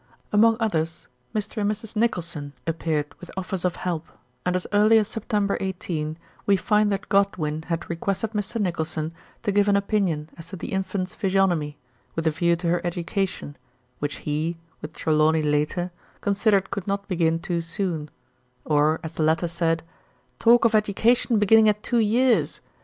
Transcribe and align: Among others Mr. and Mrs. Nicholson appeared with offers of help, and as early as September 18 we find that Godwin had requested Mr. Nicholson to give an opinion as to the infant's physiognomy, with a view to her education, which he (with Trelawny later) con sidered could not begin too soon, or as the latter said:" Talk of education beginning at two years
Among 0.33 0.57
others 0.59 1.07
Mr. 1.35 1.57
and 1.57 1.69
Mrs. 1.71 1.95
Nicholson 1.95 2.53
appeared 2.65 3.13
with 3.19 3.29
offers 3.37 3.63
of 3.63 3.75
help, 3.75 4.07
and 4.43 4.55
as 4.55 4.65
early 4.73 4.97
as 4.97 5.07
September 5.07 5.59
18 5.61 6.17
we 6.47 6.57
find 6.57 6.91
that 6.91 7.07
Godwin 7.07 7.65
had 7.67 7.87
requested 7.87 8.31
Mr. 8.31 8.59
Nicholson 8.59 9.11
to 9.43 9.51
give 9.51 9.67
an 9.67 9.75
opinion 9.75 10.31
as 10.39 10.47
to 10.47 10.55
the 10.55 10.71
infant's 10.73 11.13
physiognomy, 11.13 11.77
with 12.15 12.25
a 12.25 12.31
view 12.31 12.55
to 12.55 12.67
her 12.69 12.81
education, 12.83 13.55
which 13.99 14.15
he 14.25 14.57
(with 14.81 14.93
Trelawny 14.93 15.43
later) 15.43 15.91
con 16.19 16.33
sidered 16.33 16.71
could 16.71 16.87
not 16.87 17.07
begin 17.07 17.37
too 17.37 17.61
soon, 17.61 18.09
or 18.65 18.99
as 19.03 19.13
the 19.13 19.21
latter 19.23 19.47
said:" 19.47 19.83
Talk 20.39 20.65
of 20.65 20.73
education 20.73 21.37
beginning 21.37 21.69
at 21.69 21.83
two 21.83 21.99
years 21.99 22.59